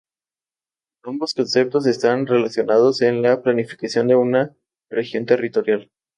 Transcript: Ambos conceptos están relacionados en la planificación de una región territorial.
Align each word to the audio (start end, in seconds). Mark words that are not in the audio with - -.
Ambos 1.03 1.35
conceptos 1.35 1.85
están 1.85 2.25
relacionados 2.25 3.03
en 3.03 3.21
la 3.21 3.39
planificación 3.43 4.07
de 4.07 4.15
una 4.15 4.57
región 4.89 5.27
territorial. 5.27 5.91